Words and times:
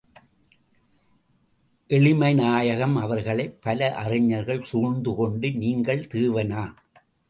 எளிமை 1.87 2.33
நாயகம் 2.33 2.95
அவர்களைப் 2.95 3.61
பல 3.61 3.95
அறிஞர்கள் 3.95 4.61
சூழ்ந்து 4.61 5.15
கொண்டு, 5.15 5.51
நீங்கள் 5.51 6.07
தேவனா? 6.13 6.73